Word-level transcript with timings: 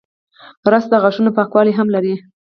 رس 0.71 0.85
د 0.89 0.93
غاښونو 1.03 1.31
پاکوالی 1.37 1.73
هم 1.75 1.87
لري 1.95 2.15